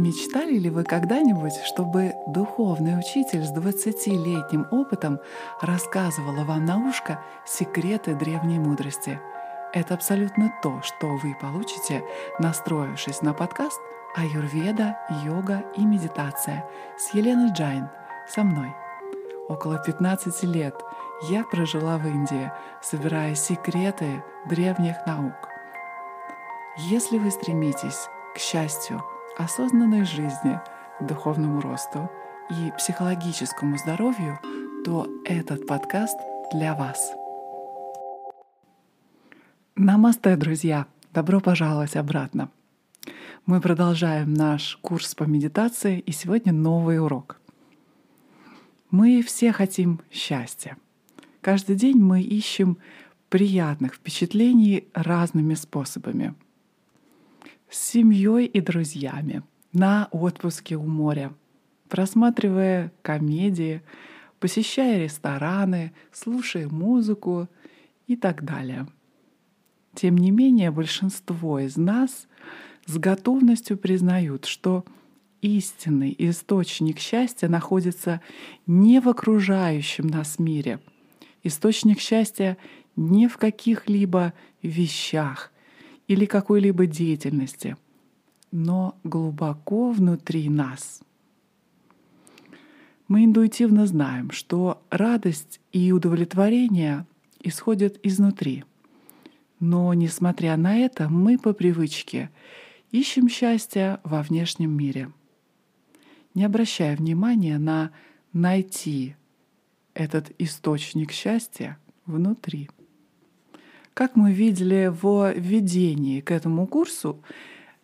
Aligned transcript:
Мечтали 0.00 0.56
ли 0.56 0.70
вы 0.70 0.82
когда-нибудь, 0.82 1.52
чтобы 1.66 2.14
духовный 2.26 2.98
учитель 2.98 3.44
с 3.44 3.52
20-летним 3.52 4.66
опытом 4.70 5.20
рассказывала 5.60 6.42
вам 6.44 6.64
на 6.64 6.78
ушко 6.78 7.22
секреты 7.44 8.14
древней 8.14 8.58
мудрости? 8.58 9.20
Это 9.74 9.92
абсолютно 9.92 10.50
то, 10.62 10.80
что 10.80 11.16
вы 11.16 11.36
получите, 11.38 12.02
настроившись 12.38 13.20
на 13.20 13.34
подкаст 13.34 13.78
«Аюрведа, 14.16 14.96
йога 15.22 15.64
и 15.76 15.84
медитация» 15.84 16.64
с 16.96 17.12
Еленой 17.12 17.52
Джайн, 17.52 17.90
со 18.26 18.42
мной. 18.42 18.72
Около 19.50 19.76
15 19.84 20.44
лет 20.44 20.76
я 21.28 21.44
прожила 21.44 21.98
в 21.98 22.06
Индии, 22.06 22.50
собирая 22.80 23.34
секреты 23.34 24.24
древних 24.48 24.96
наук. 25.06 25.50
Если 26.88 27.18
вы 27.18 27.30
стремитесь 27.30 28.08
к 28.34 28.38
счастью, 28.38 29.02
осознанной 29.40 30.04
жизни, 30.04 30.60
духовному 31.00 31.60
росту 31.62 32.10
и 32.50 32.70
психологическому 32.76 33.78
здоровью, 33.78 34.38
то 34.84 35.08
этот 35.24 35.66
подкаст 35.66 36.18
для 36.52 36.74
вас. 36.74 37.12
Намасте, 39.76 40.36
друзья! 40.36 40.86
Добро 41.14 41.40
пожаловать 41.40 41.96
обратно! 41.96 42.50
Мы 43.46 43.62
продолжаем 43.62 44.34
наш 44.34 44.76
курс 44.82 45.14
по 45.14 45.24
медитации, 45.24 46.00
и 46.00 46.12
сегодня 46.12 46.52
новый 46.52 47.00
урок. 47.00 47.40
Мы 48.90 49.22
все 49.22 49.52
хотим 49.52 50.00
счастья. 50.10 50.76
Каждый 51.40 51.76
день 51.76 51.96
мы 51.96 52.20
ищем 52.20 52.76
приятных 53.30 53.94
впечатлений 53.94 54.86
разными 54.92 55.54
способами— 55.54 56.34
с 57.70 57.78
семьей 57.78 58.46
и 58.46 58.60
друзьями, 58.60 59.42
на 59.72 60.08
отпуске 60.10 60.76
у 60.76 60.86
моря, 60.86 61.32
просматривая 61.88 62.92
комедии, 63.02 63.82
посещая 64.40 65.04
рестораны, 65.04 65.92
слушая 66.12 66.68
музыку 66.68 67.48
и 68.06 68.16
так 68.16 68.44
далее. 68.44 68.88
Тем 69.94 70.18
не 70.18 70.30
менее, 70.30 70.70
большинство 70.70 71.58
из 71.60 71.76
нас 71.76 72.26
с 72.86 72.96
готовностью 72.96 73.76
признают, 73.76 74.46
что 74.46 74.84
истинный 75.42 76.14
источник 76.18 76.98
счастья 76.98 77.48
находится 77.48 78.20
не 78.66 79.00
в 79.00 79.08
окружающем 79.08 80.06
нас 80.06 80.38
мире. 80.38 80.80
Источник 81.42 82.00
счастья 82.00 82.56
не 82.96 83.28
в 83.28 83.36
каких-либо 83.38 84.34
вещах 84.62 85.52
или 86.10 86.24
какой-либо 86.24 86.86
деятельности, 86.86 87.76
но 88.50 88.98
глубоко 89.04 89.92
внутри 89.92 90.48
нас. 90.48 91.02
Мы 93.06 93.26
интуитивно 93.26 93.86
знаем, 93.86 94.32
что 94.32 94.82
радость 94.90 95.60
и 95.70 95.92
удовлетворение 95.92 97.06
исходят 97.40 98.00
изнутри. 98.02 98.64
Но, 99.60 99.94
несмотря 99.94 100.56
на 100.56 100.78
это, 100.78 101.08
мы 101.08 101.38
по 101.38 101.52
привычке 101.52 102.32
ищем 102.90 103.28
счастья 103.28 104.00
во 104.02 104.24
внешнем 104.24 104.72
мире, 104.72 105.12
не 106.34 106.42
обращая 106.42 106.96
внимания 106.96 107.56
на 107.56 107.92
найти 108.32 109.14
этот 109.94 110.32
источник 110.38 111.12
счастья 111.12 111.78
внутри. 112.04 112.68
Как 113.94 114.16
мы 114.16 114.32
видели 114.32 114.90
в 114.90 115.32
введении 115.32 116.20
к 116.20 116.30
этому 116.30 116.66
курсу, 116.66 117.22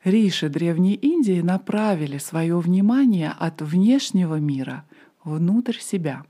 риши 0.04 0.48
Древней 0.48 0.94
Индии 0.94 1.40
направили 1.40 2.18
свое 2.18 2.58
внимание 2.58 3.34
от 3.38 3.60
внешнего 3.60 4.36
мира 4.36 4.84
внутрь 5.24 5.78
себя. 5.78 6.24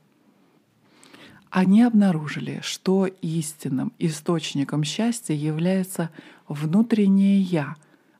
Они 1.50 1.82
обнаружили, 1.82 2.60
что 2.62 3.06
истинным 3.06 3.92
источником 3.98 4.82
счастья 4.84 5.34
является 5.34 6.10
внутреннее 6.48 7.40
«я», 7.40 7.76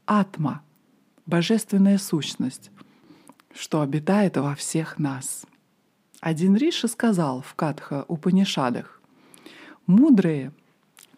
атма, 0.06 0.62
божественная 1.26 1.98
сущность, 1.98 2.70
что 3.52 3.80
обитает 3.80 4.36
во 4.36 4.54
всех 4.54 4.98
нас. 4.98 5.44
Один 6.20 6.56
Риши 6.56 6.88
сказал 6.88 7.42
в 7.42 7.54
Катха 7.54 8.04
Упанишадах, 8.08 9.00
«Мудрые— 9.86 10.52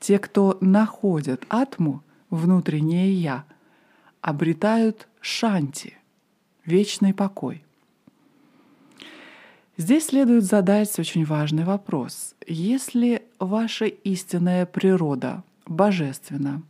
те, 0.00 0.19
кто 0.19 0.59
находят 0.60 1.44
атму, 1.48 2.03
внутреннее 2.31 3.12
«я», 3.12 3.44
обретают 4.20 5.09
шанти, 5.20 5.97
вечный 6.64 7.14
покой. 7.14 7.64
Здесь 9.76 10.06
следует 10.06 10.44
задать 10.44 10.98
очень 10.98 11.25
важный 11.25 11.64
вопрос. 11.64 12.34
Если 12.47 13.22
ваша 13.38 13.87
истинная 13.87 14.66
природа 14.66 15.44
божественна, 15.66 16.62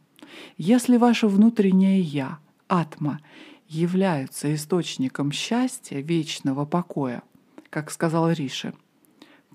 если 0.57 0.99
ваше 0.99 1.27
внутреннее 1.27 2.01
«я», 2.01 2.39
атма, 2.69 3.21
являются 3.67 4.55
источником 4.55 5.33
счастья, 5.33 6.01
вечного 6.01 6.65
покоя, 6.65 7.23
как 7.71 7.91
сказал 7.91 8.31
Риши, 8.31 8.75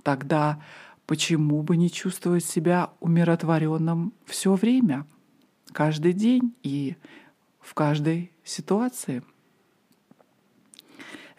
тогда 0.04 0.62
Почему 1.06 1.64
бы 1.64 1.76
не 1.76 1.92
чувствовать 1.92 2.46
себя 2.46 2.92
умиротворенным 3.02 4.14
все 4.26 4.54
время, 4.56 5.06
каждый 5.72 6.14
день 6.14 6.54
и 6.64 6.96
в 7.60 7.74
каждой 7.74 8.32
ситуации? 8.44 9.22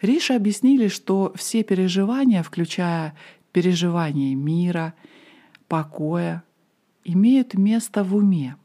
Риши 0.01 0.33
объяснили, 0.33 0.87
что 0.87 1.33
все 1.35 1.63
переживания, 1.63 2.43
включая 2.43 3.15
переживания 3.51 4.35
мира, 4.35 4.93
покоя, 5.67 6.43
имеют 7.03 7.55
место 7.55 8.03
в 8.03 8.15
уме. 8.15 8.57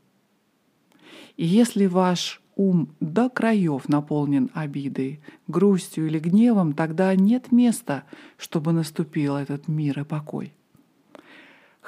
И 1.36 1.46
если 1.46 1.86
ваш 1.86 2.42
ум 2.56 2.94
до 3.00 3.30
краев 3.30 3.88
наполнен 3.88 4.50
обидой, 4.52 5.22
грустью 5.46 6.08
или 6.08 6.18
гневом, 6.18 6.74
тогда 6.74 7.14
нет 7.14 7.52
места, 7.52 8.04
чтобы 8.36 8.72
наступил 8.72 9.36
этот 9.36 9.66
мир 9.66 10.00
и 10.00 10.04
покой. 10.04 10.52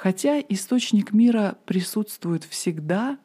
Хотя 0.03 0.41
источник 0.41 1.13
мира 1.13 1.57
присутствует 1.65 2.43
всегда, 2.43 3.19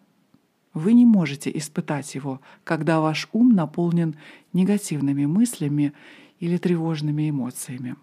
вы 0.74 0.92
не 0.92 1.04
можете 1.04 1.50
испытать 1.58 2.14
его, 2.14 2.40
когда 2.62 3.00
ваш 3.00 3.28
ум 3.32 3.52
наполнен 3.52 4.14
негативными 4.52 5.26
мыслями 5.26 5.92
или 6.38 6.56
тревожными 6.56 7.30
эмоциями. 7.30 7.96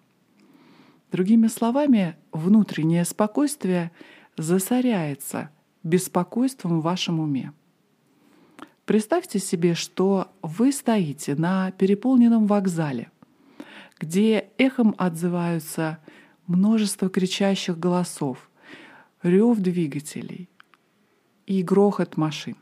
Другими 1.09 1.47
словами, 1.47 2.17
внутреннее 2.33 3.05
спокойствие 3.05 3.93
засоряется 4.35 5.51
беспокойством 5.83 6.81
в 6.81 6.83
вашем 6.83 7.21
уме. 7.21 7.53
Представьте 8.83 9.39
себе, 9.39 9.73
что 9.73 10.33
вы 10.41 10.73
стоите 10.73 11.35
на 11.35 11.71
переполненном 11.71 12.45
вокзале, 12.45 13.09
где 14.01 14.49
эхом 14.57 14.93
отзываются 14.97 15.99
множество 16.45 17.07
кричащих 17.07 17.79
голосов, 17.79 18.49
рев 19.25 19.57
двигателей 19.59 20.49
и 21.47 21.63
грохот 21.63 22.15
машин. 22.15 22.55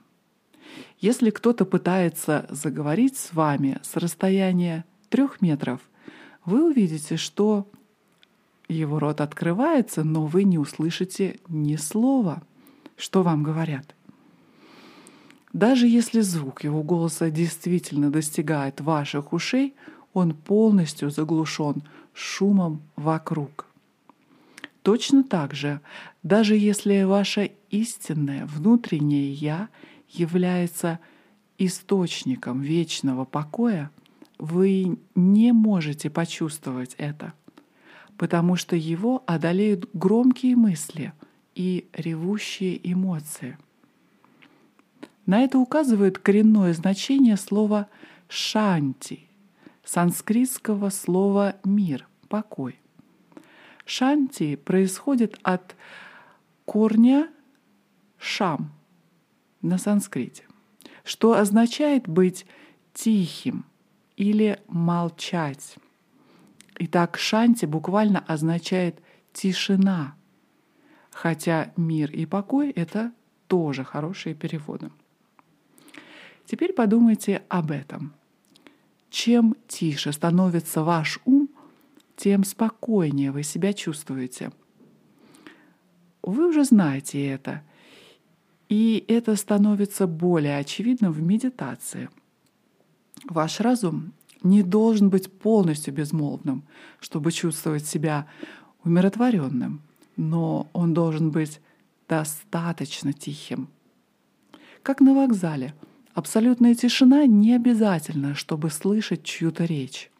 Если 0.99 1.29
кто-то 1.29 1.65
пытается 1.65 2.47
заговорить 2.49 3.17
с 3.17 3.33
вами 3.33 3.79
с 3.83 3.97
расстояния 3.97 4.85
трех 5.09 5.41
метров, 5.41 5.81
вы 6.45 6.69
увидите, 6.69 7.17
что 7.17 7.67
его 8.69 8.99
рот 8.99 9.21
открывается, 9.21 10.03
но 10.03 10.25
вы 10.25 10.45
не 10.45 10.57
услышите 10.57 11.39
ни 11.49 11.75
слова, 11.75 12.41
что 12.95 13.23
вам 13.23 13.43
говорят. 13.43 13.95
Даже 15.51 15.87
если 15.87 16.21
звук 16.21 16.63
его 16.63 16.81
голоса 16.81 17.29
действительно 17.29 18.09
достигает 18.09 18.81
ваших 18.81 19.33
ушей, 19.33 19.75
он 20.13 20.33
полностью 20.33 21.11
заглушен 21.11 21.83
шумом 22.13 22.81
вокруг. 22.95 23.67
Точно 24.83 25.23
так 25.23 25.55
же, 25.55 25.79
даже 26.23 26.57
если 26.57 27.03
ваше 27.03 27.51
истинное 27.69 28.45
внутреннее 28.45 29.31
«я» 29.31 29.69
является 30.09 30.99
источником 31.57 32.61
вечного 32.61 33.23
покоя, 33.23 33.91
вы 34.37 34.99
не 35.15 35.53
можете 35.53 36.09
почувствовать 36.09 36.95
это, 36.97 37.31
потому 38.17 38.57
что 38.57 38.75
его 38.75 39.23
одолеют 39.25 39.89
громкие 39.93 40.57
мысли 40.57 41.13
и 41.55 41.87
ревущие 41.93 42.79
эмоции. 42.91 43.57
На 45.25 45.43
это 45.43 45.59
указывает 45.59 46.19
коренное 46.19 46.73
значение 46.73 47.37
слова 47.37 47.87
«шанти», 48.27 49.21
санскритского 49.85 50.89
слова 50.89 51.55
«мир», 51.63 52.05
«покой». 52.27 52.82
Шанти 53.85 54.55
происходит 54.55 55.37
от 55.43 55.75
корня 56.65 57.29
шам 58.17 58.71
на 59.61 59.77
санскрите, 59.77 60.45
что 61.03 61.33
означает 61.33 62.07
быть 62.07 62.45
тихим 62.93 63.65
или 64.15 64.59
молчать. 64.67 65.75
Итак, 66.79 67.17
шанти 67.17 67.65
буквально 67.65 68.19
означает 68.19 69.01
тишина, 69.33 70.15
хотя 71.11 71.73
мир 71.75 72.11
и 72.11 72.25
покой— 72.25 72.69
это 72.75 73.11
тоже 73.47 73.83
хорошие 73.83 74.33
переводы. 74.33 74.91
Теперь 76.45 76.73
подумайте 76.73 77.43
об 77.49 77.71
этом. 77.71 78.13
Чем 79.09 79.55
тише 79.67 80.11
становится 80.11 80.83
ваш 80.83 81.19
тем 82.15 82.43
спокойнее 82.43 83.31
вы 83.31 83.43
себя 83.43 83.73
чувствуете. 83.73 84.51
Вы 86.21 86.47
уже 86.47 86.63
знаете 86.63 87.25
это, 87.27 87.63
и 88.69 89.03
это 89.07 89.35
становится 89.35 90.07
более 90.07 90.57
очевидным 90.57 91.11
в 91.11 91.21
медитации. 91.21 92.09
Ваш 93.25 93.59
разум 93.59 94.13
не 94.41 94.63
должен 94.63 95.09
быть 95.09 95.31
полностью 95.31 95.93
безмолвным, 95.93 96.63
чтобы 96.99 97.31
чувствовать 97.31 97.85
себя 97.85 98.27
умиротворенным, 98.83 99.81
но 100.17 100.69
он 100.73 100.93
должен 100.93 101.31
быть 101.31 101.59
достаточно 102.07 103.13
тихим. 103.13 103.69
Как 104.81 104.99
на 104.99 105.13
вокзале, 105.13 105.73
абсолютная 106.13 106.75
тишина 106.75 107.25
не 107.25 107.55
обязательно, 107.55 108.35
чтобы 108.35 108.69
слышать 108.69 109.23
чью-то 109.23 109.65
речь. 109.65 110.11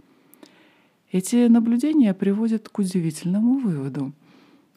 Эти 1.14 1.46
наблюдения 1.48 2.12
приводят 2.16 2.70
к 2.70 2.80
удивительному 2.80 3.60
выводу. 3.60 4.14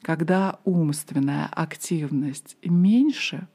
Когда 0.03 0.59
умственная 0.67 1.47
активность 1.50 2.59
меньше, 2.62 3.49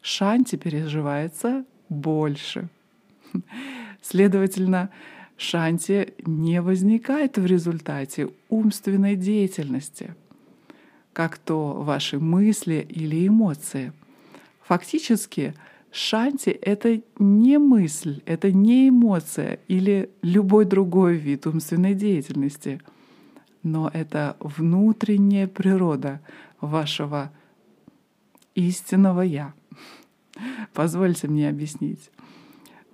шанти 0.00 0.56
переживается 0.56 1.66
больше. 1.90 2.70
Следовательно, 4.00 4.88
шанти 5.36 6.14
не 6.24 6.62
возникает 6.62 7.36
в 7.36 7.44
результате 7.44 8.30
умственной 8.48 9.14
деятельности, 9.14 10.14
как 11.12 11.36
то 11.36 11.82
ваши 11.82 12.18
мысли 12.18 12.86
или 12.88 13.28
эмоции. 13.28 13.92
Фактически, 14.62 15.54
шанти— 15.92 16.48
это 16.62 17.02
не 17.18 17.58
мысль, 17.58 18.22
это 18.26 18.50
не 18.50 18.88
эмоция 18.88 19.60
или 19.68 20.10
любой 20.22 20.64
другой 20.64 21.16
вид 21.16 21.46
умственной 21.46 21.94
деятельности, 21.94 22.80
но 23.62 23.90
это 23.92 24.36
внутренняя 24.40 25.46
природа 25.46 26.20
вашего 26.60 27.30
истинного 28.54 29.20
«я». 29.20 29.54
Позвольте 30.72 31.28
мне 31.28 31.48
объяснить. 31.48 32.10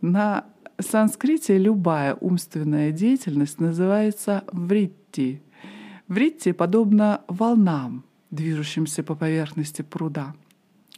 На 0.01 0.45
санскрите 0.81 1.59
любая 1.59 2.15
умственная 2.15 2.93
деятельность 2.93 3.61
называется 3.61 4.45
вритти. 4.53 5.43
Вритти 6.09 6.53
подобно 6.53 7.23
волнам, 7.29 8.05
движущимся 8.31 9.03
по 9.03 9.15
поверхности 9.15 9.83
пруда. 9.83 10.35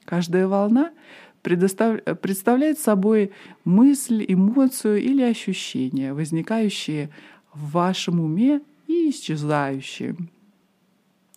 Каждая 0.05 0.47
волна 0.47 0.91
представляет 1.43 2.79
собой 2.79 3.33
мысль, 3.65 4.25
эмоцию 4.27 5.03
или 5.03 5.23
ощущение, 5.23 6.13
возникающие 6.13 7.11
в 7.53 7.73
вашем 7.73 8.21
уме 8.21 8.61
и 8.87 9.11
исчезающие. 9.11 10.17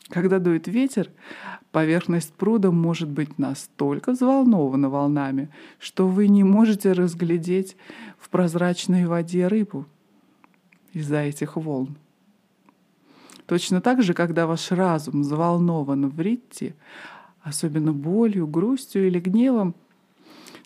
Когда 0.09 0.39
дует 0.39 0.67
ветер, 0.67 1.09
поверхность 1.71 2.33
пруда 2.33 2.71
может 2.71 3.09
быть 3.09 3.39
настолько 3.39 4.11
взволнована 4.11 4.89
волнами, 4.89 5.49
что 5.79 6.07
вы 6.07 6.27
не 6.27 6.43
можете 6.43 6.91
разглядеть 6.91 7.75
в 8.19 8.29
прозрачной 8.29 9.05
воде 9.05 9.47
рыбу 9.47 9.85
из-за 10.91 11.21
этих 11.21 11.55
волн. 11.55 11.97
Точно 13.45 13.81
так 13.81 14.03
же, 14.03 14.13
когда 14.13 14.45
ваш 14.45 14.71
разум 14.71 15.21
взволнован 15.21 16.09
в 16.09 16.19
ритте, 16.21 16.75
особенно 17.41 17.91
болью, 17.91 18.47
грустью 18.47 19.07
или 19.07 19.19
гневом, 19.19 19.75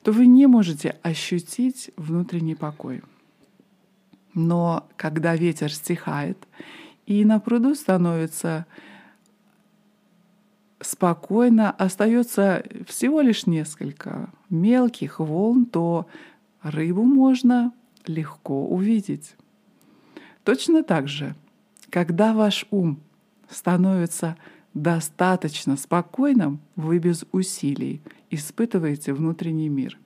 то 0.07 0.13
вы 0.13 0.25
не 0.25 0.47
можете 0.47 0.95
ощутить 1.03 1.91
внутренний 1.97 2.55
покой. 2.55 3.01
Но 4.33 4.87
когда 4.95 5.35
ветер 5.35 5.69
стихает, 5.69 6.37
и 7.05 7.25
на 7.25 7.41
пруду 7.41 7.75
становится 7.75 8.65
спокойно 10.79 11.71
остается 11.71 12.63
всего 12.87 13.19
лишь 13.19 13.47
несколько 13.47 14.29
мелких 14.49 15.19
волн, 15.19 15.65
то 15.65 16.07
рыбу 16.61 17.03
можно 17.03 17.73
легко 18.05 18.65
увидеть. 18.65 19.35
Точно 20.45 20.83
так 20.83 21.09
же, 21.09 21.35
когда 21.89 22.33
ваш 22.33 22.65
ум 22.71 23.01
становится 23.49 24.37
достаточно 24.73 25.75
спокойным, 25.75 26.61
вы 26.77 26.99
без 26.99 27.25
усилий 27.33 28.01
испытываете 28.29 29.13
внутренний 29.13 29.69
мир. 29.69 29.97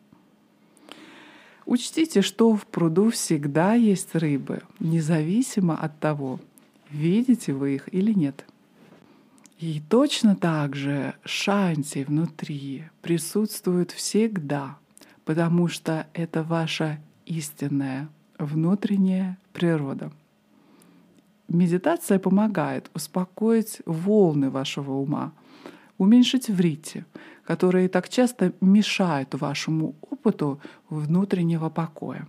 Учтите, 1.65 2.21
что 2.21 2.55
в 2.55 2.65
пруду 2.65 3.11
всегда 3.11 3.75
есть 3.75 4.15
рыбы, 4.15 4.61
независимо 4.79 5.77
от 5.77 5.99
того, 5.99 6.39
видите 6.89 7.53
вы 7.53 7.75
их 7.75 7.93
или 7.93 8.13
нет. 8.13 8.45
И 9.59 9.79
точно 9.79 10.35
так 10.35 10.75
же 10.75 11.13
шанти 11.23 12.03
внутри 12.03 12.85
присутствует 13.01 13.91
всегда, 13.91 14.77
потому 15.23 15.67
что 15.67 16.07
это 16.13 16.43
ваша 16.43 16.99
истинная 17.27 18.09
внутренняя 18.39 19.37
природа. 19.53 20.11
Медитация 21.47 22.17
помогает 22.17 22.89
успокоить 22.93 23.81
волны 23.85 24.49
вашего 24.49 24.93
ума, 24.93 25.31
уменьшить 26.01 26.49
врити, 26.49 27.05
которые 27.45 27.89
так 27.89 28.09
часто 28.09 28.53
мешают 28.61 29.33
вашему 29.35 29.95
опыту 30.01 30.59
внутреннего 30.89 31.69
покоя. 31.69 32.27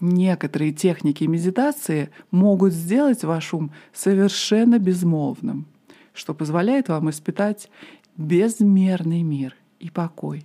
Некоторые 0.00 0.72
техники 0.72 1.24
медитации 1.24 2.10
могут 2.30 2.72
сделать 2.72 3.24
ваш 3.24 3.54
ум 3.54 3.70
совершенно 3.92 4.78
безмолвным— 4.78 5.66
что 6.12 6.34
позволяет 6.34 6.88
вам 6.88 7.10
испытать 7.10 7.70
безмерный 8.16 9.22
мир 9.22 9.56
и 9.78 9.90
покой, 9.90 10.44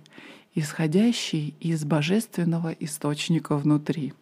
исходящий 0.54 1.54
из 1.60 1.84
божественного 1.84 2.70
источника 2.80 3.56
внутри. 3.56 4.14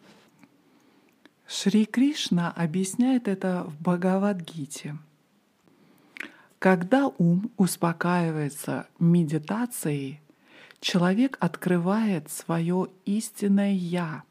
Шри 1.47 1.85
Кришна 1.85 2.51
объясняет 2.51 3.27
это 3.27 3.65
в 3.67 3.81
Бхагавадгите. 3.81 4.97
Когда 6.59 7.07
ум 7.17 7.51
успокаивается 7.57 8.87
медитацией, 8.99 10.21
человек 10.79 11.37
открывает 11.39 12.29
свое 12.29 12.87
истинное 13.05 13.73
«я», 13.73 14.23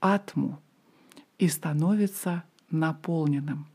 атму, 0.00 0.60
и 1.38 1.48
становится 1.48 2.44
наполненным. 2.70 3.66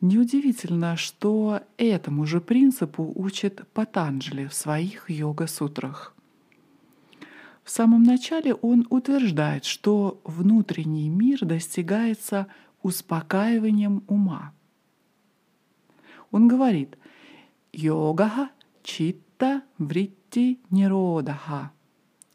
Неудивительно, 0.00 0.96
что 0.96 1.60
этому 1.76 2.24
же 2.24 2.40
принципу 2.40 3.12
учит 3.16 3.66
Патанджали 3.72 4.46
в 4.46 4.54
своих 4.54 5.10
йога-сутрах. 5.10 6.14
В 7.64 7.70
самом 7.70 8.04
начале 8.04 8.54
он 8.54 8.86
утверждает, 8.90 9.64
что 9.64 10.20
внутренний 10.24 11.08
мир 11.08 11.44
достигается 11.44 12.46
успокаиванием 12.82 14.04
ума. 14.06 14.54
Он 16.30 16.48
говорит 16.48 16.98
«Йога 17.72 18.50
читта 18.82 19.62
вритти 19.78 20.60
ниродха». 20.70 21.72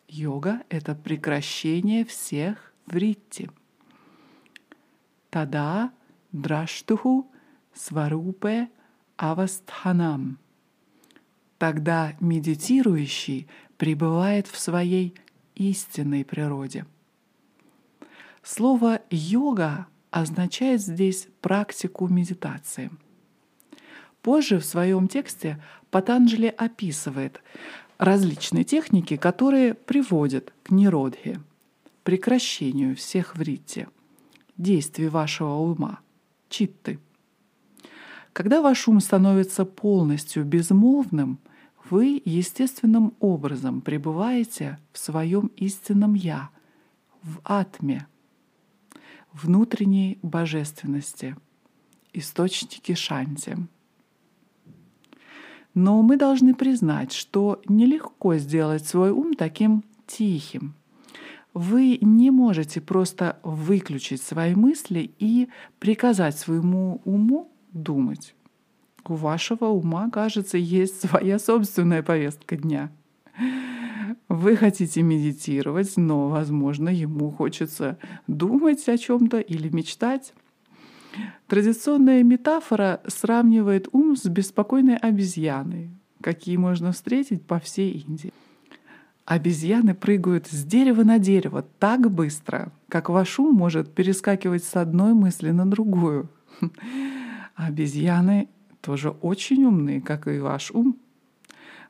Йога— 0.08 0.64
это 0.70 0.96
прекращение 0.96 2.06
всех 2.06 2.74
вритти. 2.86 3.50
Тада 5.30 5.92
драштуху 6.32 7.32
сварупе 7.74 8.70
авастханам. 9.18 10.38
Тогда 11.58 12.14
медитирующий 12.20 13.48
пребывает 13.78 14.48
в 14.48 14.60
своей 14.60 15.16
истинной 15.56 16.26
природе. 16.26 16.86
Слово 18.44 19.02
«йога» 19.10 19.88
означает 20.12 20.82
здесь 20.82 21.28
практику 21.42 22.08
медитации. 22.08 22.92
Позже 24.24 24.60
в 24.60 24.66
своем 24.66 25.08
тексте 25.08 25.62
Патанджали 25.92 26.48
описывает 26.48 27.42
различные 27.98 28.64
техники, 28.64 29.18
которые 29.18 29.74
приводят 29.74 30.54
к 30.64 30.72
ниродхе, 30.72 31.40
прекращению 32.04 32.96
всех 32.96 33.36
вритти, 33.36 33.88
действий 34.58 35.10
вашего 35.10 35.56
ума, 35.56 36.00
читты. 36.50 37.00
Когда 38.32 38.62
ваш 38.62 38.88
ум 38.88 39.02
становится 39.02 39.66
полностью 39.66 40.46
безмолвным, 40.46 41.38
вы 41.90 42.22
естественным 42.24 43.14
образом 43.20 43.82
пребываете 43.82 44.80
в 44.94 45.00
своем 45.00 45.48
истинном 45.58 46.14
«я», 46.14 46.50
в 47.22 47.40
атме, 47.44 48.08
внутренней 49.34 50.18
божественности, 50.22 51.36
источнике 52.14 52.96
шанти. 52.96 53.58
Но 55.74 56.02
мы 56.04 56.18
должны 56.18 56.54
признать, 56.54 57.12
что 57.12 57.62
нелегко 57.68 58.36
сделать 58.36 58.86
свой 58.86 59.12
ум 59.12 59.34
таким 59.34 59.84
тихим. 60.06 60.76
Вы 61.54 62.00
не 62.02 62.32
можете 62.32 62.82
просто 62.82 63.40
выключить 63.44 64.22
свои 64.22 64.56
мысли 64.56 65.12
и 65.20 65.50
приказать 65.80 66.38
своему 66.38 67.02
уму 67.06 67.52
думать. 67.72 68.36
У 69.06 69.16
вашего 69.16 69.66
ума, 69.66 70.10
кажется, 70.10 70.58
есть 70.58 71.02
своя 71.08 71.38
собственная 71.38 72.02
повестка 72.04 72.56
дня. 72.56 72.92
Вы 74.30 74.56
хотите 74.56 75.02
медитировать, 75.02 75.98
но, 75.98 76.30
возможно, 76.30 76.90
ему 76.90 77.32
хочется 77.32 77.98
думать 78.28 78.88
о 78.88 78.98
чем-то 78.98 79.40
или 79.40 79.70
мечтать. 79.70 80.34
Традиционная 81.48 82.24
метафора 82.24 83.02
сравнивает 83.08 83.88
ум 83.92 84.16
с 84.16 84.26
беспокойной 84.26 84.98
обезьяной, 84.98 85.90
какие 86.22 86.58
можно 86.58 86.92
встретить 86.92 87.46
по 87.46 87.60
всей 87.60 88.04
Индии. 88.08 88.34
Обезьяны 89.26 89.94
прыгают 89.96 90.48
с 90.48 90.64
дерева 90.66 91.04
на 91.04 91.18
дерево 91.18 91.66
так 91.80 92.12
быстро, 92.12 92.74
как 92.90 93.10
ваш 93.10 93.40
ум 93.40 93.56
может 93.56 93.94
перескакивать 93.94 94.64
с 94.64 94.76
одной 94.76 95.14
мысли 95.14 95.52
на 95.52 95.66
другую. 95.66 96.30
Обезьяны 97.56 98.50
тоже 98.82 99.12
очень 99.12 99.64
умны, 99.66 100.02
как 100.02 100.28
и 100.28 100.40
ваш 100.40 100.72
ум. 100.72 100.98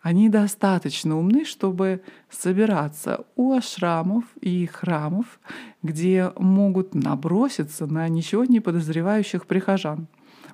Они 0.04 0.28
достаточно 0.28 1.18
умны, 1.18 1.46
чтобы 1.46 2.02
собираться 2.30 3.26
у 3.38 3.54
ашрамов 3.54 4.26
и 4.42 4.66
храмов, 4.66 5.40
где 5.82 6.34
могут 6.38 6.94
наброситься 6.94 7.88
на 7.88 8.10
ничего 8.10 8.44
не 8.44 8.60
подозревающих 8.60 9.46
прихожан, 9.46 10.08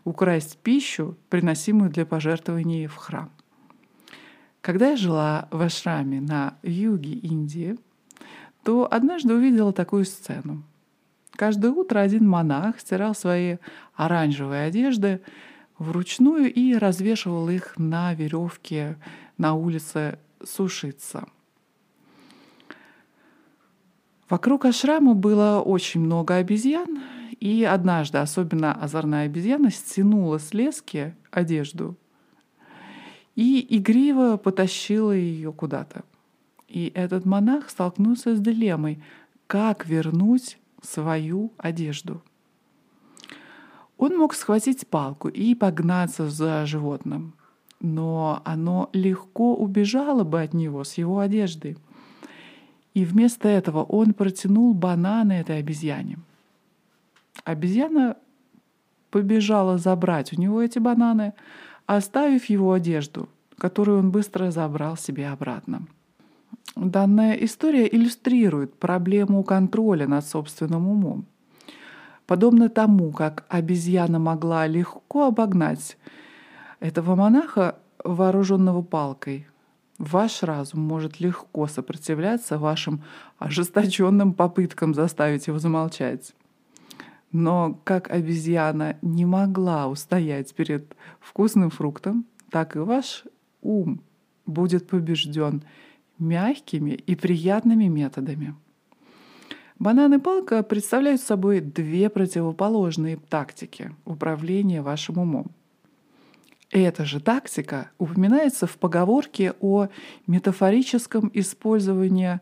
украсть 0.03 0.59
пищу, 0.59 1.17
приносимую 1.29 1.89
для 1.89 2.05
пожертвований 2.05 2.85
в 2.85 2.95
храм. 2.95 3.31
Когда 4.61 4.91
я 4.91 4.97
жила 4.97 5.47
в 5.49 5.59
ашраме 5.61 6.21
на 6.21 6.53
юге 6.61 7.13
Индии, 7.13 7.75
то 8.63 8.87
однажды 8.91 9.33
увидела 9.33 9.73
такую 9.73 10.05
сцену. 10.05 10.61
Каждое 11.31 11.71
утро 11.71 11.99
один 11.99 12.29
монах 12.29 12.79
стирал 12.79 13.15
свои 13.15 13.57
оранжевые 13.95 14.65
одежды 14.65 15.21
вручную 15.79 16.53
и 16.53 16.75
развешивал 16.75 17.49
их 17.49 17.73
на 17.77 18.13
веревке 18.13 18.97
на 19.39 19.55
улице 19.55 20.19
сушиться. 20.43 21.27
Вокруг 24.29 24.65
ашрама 24.65 25.15
было 25.15 25.59
очень 25.59 26.01
много 26.01 26.35
обезьян, 26.35 27.01
и 27.39 27.63
однажды 27.63 28.19
особенно 28.19 28.73
озорная 28.73 29.25
обезьяна 29.25 29.71
стянула 29.71 30.37
с 30.37 30.53
лески 30.53 31.15
одежду 31.31 31.97
и 33.35 33.65
игриво 33.77 34.35
потащила 34.37 35.13
ее 35.13 35.53
куда-то. 35.53 36.03
И 36.67 36.91
этот 36.93 37.25
монах 37.25 37.69
столкнулся 37.69 38.35
с 38.35 38.39
дилеммой, 38.39 39.01
как 39.47 39.87
вернуть 39.87 40.59
свою 40.83 41.53
одежду. 41.57 42.21
Он 43.97 44.17
мог 44.17 44.33
схватить 44.33 44.87
палку 44.87 45.29
и 45.29 45.55
погнаться 45.55 46.29
за 46.29 46.65
животным, 46.65 47.33
но 47.79 48.41
оно 48.45 48.89
легко 48.93 49.55
убежало 49.55 50.23
бы 50.23 50.41
от 50.41 50.53
него 50.53 50.83
с 50.83 50.95
его 50.95 51.19
одеждой. 51.19 51.77
И 52.93 53.05
вместо 53.05 53.47
этого 53.47 53.83
он 53.83 54.13
протянул 54.13 54.73
бананы 54.73 55.33
этой 55.33 55.59
обезьяне. 55.59 56.17
Обезьяна 57.45 58.17
побежала 59.11 59.77
забрать 59.77 60.33
у 60.33 60.41
него 60.41 60.61
эти 60.61 60.79
бананы, 60.79 61.33
оставив 61.85 62.45
его 62.45 62.73
одежду, 62.73 63.29
которую 63.57 63.99
он 63.99 64.11
быстро 64.11 64.51
забрал 64.51 64.97
себе 64.97 65.29
обратно. 65.29 65.87
Данная 66.75 67.33
история 67.33 67.87
иллюстрирует 67.87 68.73
проблему 68.75 69.43
контроля 69.43 70.07
над 70.07 70.25
собственным 70.25 70.87
умом. 70.87 71.25
Подобно 72.25 72.69
тому, 72.69 73.11
как 73.11 73.45
обезьяна 73.49 74.19
могла 74.19 74.67
легко 74.67 75.27
обогнать 75.27 75.97
этого 76.79 77.15
монаха, 77.15 77.79
вооруженного 78.03 78.81
палкой, 78.81 79.47
ваш 79.97 80.43
разум 80.43 80.81
может 80.81 81.19
легко 81.19 81.67
сопротивляться 81.67 82.57
вашим 82.57 83.03
ожесточенным 83.37 84.33
попыткам 84.33 84.93
заставить 84.93 85.47
его 85.47 85.59
замолчать. 85.59 86.33
Но 87.31 87.79
как 87.83 88.09
обезьяна 88.09 88.97
не 89.01 89.25
могла 89.25 89.87
устоять 89.87 90.53
перед 90.55 90.95
вкусным 91.19 91.69
фруктом, 91.69 92.25
так 92.49 92.75
и 92.75 92.79
ваш 92.79 93.25
ум 93.61 94.01
будет 94.45 94.87
побежден 94.87 95.63
мягкими 96.17 96.91
и 96.91 97.15
приятными 97.15 97.85
методами. 97.85 98.55
Банан 99.77 100.13
и 100.13 100.17
палка 100.17 100.63
представляют 100.63 101.21
собой 101.21 101.61
две 101.61 102.09
противоположные 102.09 103.17
тактики 103.17 103.95
управления 104.05 104.81
вашим 104.81 105.19
умом. 105.19 105.51
Эта 106.71 107.03
же 107.03 107.19
тактика 107.19 107.89
упоминается 107.97 108.67
в 108.67 108.77
поговорке 108.77 109.53
о 109.59 109.87
метафорическом 110.27 111.31
использовании 111.33 112.41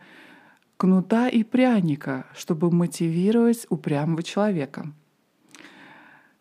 кнута 0.75 1.29
и 1.29 1.43
пряника, 1.43 2.25
чтобы 2.35 2.69
мотивировать 2.69 3.65
упрямого 3.69 4.21
человека. 4.23 4.91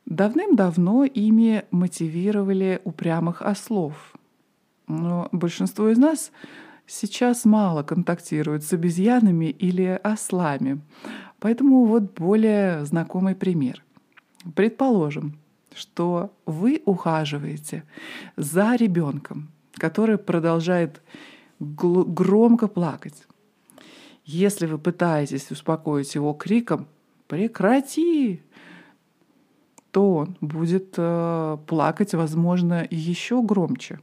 Давным-давно 0.04 1.04
ими 1.04 1.64
мотивировали 1.70 2.80
упрямых 2.84 3.42
ослов. 3.42 4.14
Но 4.88 5.28
большинство 5.32 5.88
из 5.88 5.98
нас 5.98 6.32
сейчас 6.86 7.44
мало 7.44 7.82
контактирует 7.82 8.64
с 8.64 8.72
обезьянами 8.72 9.46
или 9.46 10.00
ослами. 10.02 10.80
Поэтому 11.38 11.84
вот 11.84 12.18
более 12.18 12.84
знакомый 12.84 13.34
пример. 13.34 13.82
Предположим, 14.54 15.38
что 15.76 16.32
вы 16.46 16.82
ухаживаете 16.84 17.84
за 18.36 18.74
ребенком, 18.76 19.50
который 19.74 20.18
продолжает 20.18 21.02
громко 21.60 22.68
плакать. 22.68 23.26
Если 24.24 24.66
вы 24.66 24.78
пытаетесь 24.78 25.50
успокоить 25.50 26.14
его 26.14 26.32
криком 26.32 26.88
«прекрати», 27.28 28.42
то 29.92 30.14
он 30.14 30.36
будет 30.40 30.94
э, 30.96 31.58
плакать, 31.66 32.12
возможно, 32.14 32.86
еще 32.90 33.40
громче. 33.42 34.00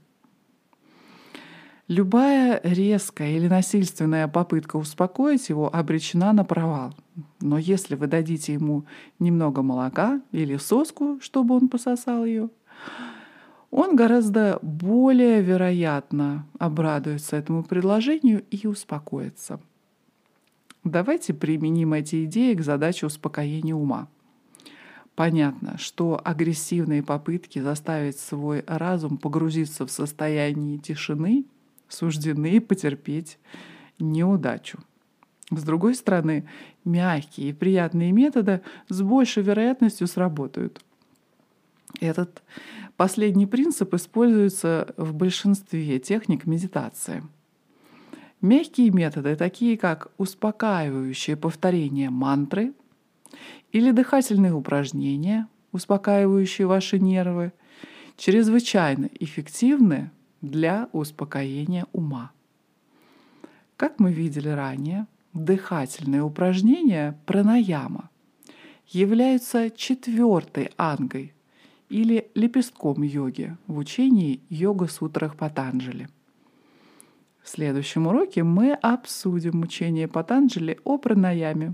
Любая 1.90 2.62
резкая 2.64 3.36
или 3.36 3.48
насильственная 3.48 4.30
попытка 4.30 4.78
успокоить 4.78 5.50
его 5.50 5.74
обречена 5.74 6.32
на 6.32 6.46
провал. 6.46 6.94
Но 7.42 7.58
если 7.58 7.96
вы 7.96 8.08
дадите 8.08 8.54
ему 8.54 8.86
немного 9.20 9.62
молока 9.62 10.22
или 10.32 10.56
соску, 10.56 11.20
чтобы 11.22 11.56
он 11.56 11.68
пососал 11.68 12.24
ее, 12.24 12.50
он 13.70 13.98
гораздо 13.98 14.60
более 14.62 15.42
вероятно 15.42 16.48
обрадуется 16.58 17.36
этому 17.36 17.64
предложению 17.64 18.46
и 18.50 18.66
успокоится. 18.66 19.60
Давайте 20.86 21.34
применим 21.34 21.94
эти 21.94 22.24
идеи 22.26 22.54
к 22.54 22.62
задаче 22.62 23.08
успокоения 23.08 23.76
ума. 23.76 24.08
Понятно, 25.16 25.78
что 25.78 26.20
агрессивные 26.24 27.04
попытки 27.04 27.60
заставить 27.60 28.18
свой 28.18 28.64
разум 28.68 29.18
погрузиться 29.18 29.86
в 29.86 29.92
состояние 29.92 30.78
тишины 30.78 31.46
суждены 31.94 32.60
потерпеть 32.60 33.38
неудачу. 34.00 34.80
С 35.52 35.64
другой 35.64 35.96
стороны, 35.96 36.48
мягкие 36.84 37.50
и 37.50 37.54
приятные 37.54 38.12
методы 38.12 38.62
с 38.90 39.02
большей 39.02 39.44
вероятностью 39.44 40.08
сработают. 40.08 40.84
Этот 42.00 42.42
последний 42.98 43.46
принцип 43.46 43.94
используется 43.94 44.94
в 44.98 45.14
большинстве 45.14 46.00
техник 46.00 46.46
медитации. 46.46 47.24
Мягкие 48.42 48.90
методы, 48.90 49.36
такие 49.36 49.78
как 49.78 50.12
успокаивающее 50.18 51.38
повторение 51.38 52.10
мантры 52.10 52.74
или 53.72 53.92
дыхательные 53.92 54.54
упражнения, 54.54 55.48
успокаивающие 55.72 56.68
ваши 56.68 57.00
нервы, 57.00 57.54
чрезвычайно 58.18 59.10
эффективны 59.20 60.12
для 60.44 60.90
успокоения 60.92 61.88
ума. 61.94 62.32
Как 63.78 64.00
мы 64.00 64.12
видели 64.12 64.50
ранее, 64.50 65.08
дыхательные 65.34 66.22
упражнения 66.22 67.18
пранаяма 67.26 68.10
являются 68.88 69.72
четвертой 69.72 70.70
ангой 70.78 71.34
или 71.90 72.30
лепестком 72.36 73.02
йоги 73.02 73.56
в 73.68 73.78
учении 73.78 74.42
йога-сутрах 74.50 75.38
Патанджали. 75.38 76.10
В 77.42 77.50
следующем 77.50 78.08
уроке 78.08 78.44
мы 78.44 78.74
обсудим 78.74 79.62
учение 79.62 80.08
Патанджали 80.08 80.78
о 80.84 80.98
пранаяме 80.98 81.74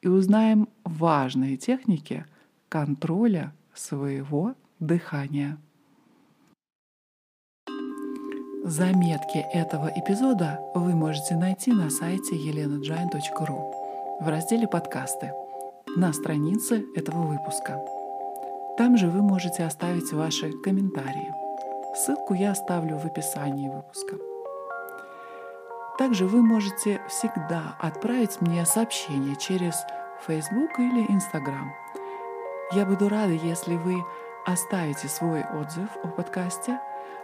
и 0.00 0.08
узнаем 0.08 0.68
важные 0.84 1.56
техники 1.56 2.24
контроля 2.68 3.52
своего 3.74 4.54
дыхания. 4.78 5.58
Заметки 8.68 9.46
этого 9.52 9.92
эпизода 9.94 10.60
вы 10.74 10.96
можете 10.96 11.36
найти 11.36 11.70
на 11.70 11.88
сайте 11.88 12.34
elenajain.ru 12.34 13.72
в 14.18 14.28
разделе 14.28 14.66
«Подкасты» 14.66 15.32
на 15.96 16.12
странице 16.12 16.82
этого 16.96 17.28
выпуска. 17.28 17.80
Там 18.76 18.96
же 18.96 19.08
вы 19.08 19.22
можете 19.22 19.62
оставить 19.62 20.12
ваши 20.12 20.50
комментарии. 20.64 21.32
Ссылку 21.94 22.34
я 22.34 22.50
оставлю 22.50 22.98
в 22.98 23.06
описании 23.06 23.68
выпуска. 23.68 24.16
Также 25.96 26.26
вы 26.26 26.42
можете 26.42 27.00
всегда 27.08 27.76
отправить 27.78 28.40
мне 28.40 28.66
сообщение 28.66 29.36
через 29.36 29.76
Facebook 30.26 30.76
или 30.80 31.06
Instagram. 31.12 31.70
Я 32.72 32.84
буду 32.84 33.08
рада, 33.08 33.32
если 33.32 33.76
вы 33.76 34.02
оставите 34.44 35.06
свой 35.06 35.44
отзыв 35.44 35.88
о 36.02 36.08
подкасте, 36.08 36.80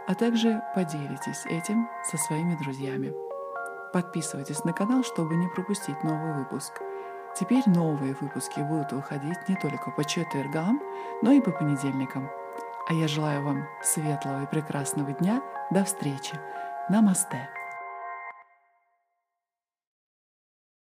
а 0.07 0.15
также 0.15 0.63
поделитесь 0.75 1.47
этим 1.47 1.89
со 2.05 2.17
своими 2.17 2.57
друзьями. 2.57 3.15
Подписывайтесь 3.93 4.65
на 4.65 4.73
канал, 4.73 5.05
чтобы 5.05 5.37
не 5.37 5.49
пропустить 5.49 6.03
новый 6.03 6.33
выпуск. 6.35 6.81
Теперь 7.39 7.63
новые 7.67 8.15
выпуски 8.21 8.61
будут 8.61 8.93
выходить 8.93 9.49
не 9.49 9.57
только 9.57 9.91
по 9.91 10.05
четвергам, 10.05 10.81
но 11.23 11.33
и 11.33 11.41
по 11.41 11.51
понедельникам. 11.51 12.31
А 12.89 12.95
я 12.95 13.09
желаю 13.09 13.43
вам 13.45 13.67
светлого 13.83 14.43
и 14.43 14.47
прекрасного 14.47 15.13
дня. 15.13 15.43
До 15.71 15.85
встречи. 15.85 16.39
Намасте. 16.89 17.49